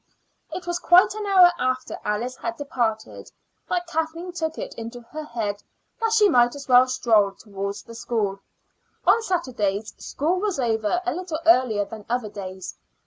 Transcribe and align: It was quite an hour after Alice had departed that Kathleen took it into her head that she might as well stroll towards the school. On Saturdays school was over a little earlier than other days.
It 0.51 0.65
was 0.65 0.79
quite 0.79 1.13
an 1.13 1.27
hour 1.27 1.51
after 1.59 1.95
Alice 2.03 2.35
had 2.35 2.57
departed 2.57 3.31
that 3.69 3.85
Kathleen 3.85 4.31
took 4.31 4.57
it 4.57 4.73
into 4.73 5.01
her 5.01 5.23
head 5.23 5.61
that 5.99 6.11
she 6.11 6.27
might 6.27 6.55
as 6.55 6.67
well 6.67 6.87
stroll 6.87 7.33
towards 7.33 7.83
the 7.83 7.93
school. 7.93 8.39
On 9.05 9.21
Saturdays 9.21 9.93
school 10.03 10.39
was 10.39 10.59
over 10.59 11.03
a 11.05 11.13
little 11.13 11.37
earlier 11.45 11.85
than 11.85 12.05
other 12.09 12.29
days. 12.31 12.79